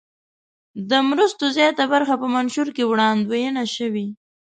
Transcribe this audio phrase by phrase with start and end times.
[0.89, 4.07] د مرستو زیاته برخه په منشور کې وړاندوینه شوې.